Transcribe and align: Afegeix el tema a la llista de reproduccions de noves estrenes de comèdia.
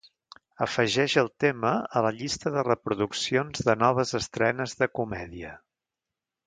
Afegeix 0.65 1.15
el 1.21 1.29
tema 1.43 1.73
a 1.99 2.03
la 2.07 2.13
llista 2.21 2.53
de 2.57 2.65
reproduccions 2.69 3.65
de 3.69 3.79
noves 3.85 4.19
estrenes 4.25 4.79
de 4.83 4.93
comèdia. 5.01 5.55